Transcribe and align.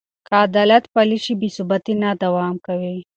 که 0.27 0.33
عدالت 0.45 0.83
پلی 0.93 1.17
شي، 1.23 1.33
بې 1.39 1.49
ثباتي 1.55 1.93
نه 2.03 2.09
دوام 2.21 2.55
کوي. 2.65 2.97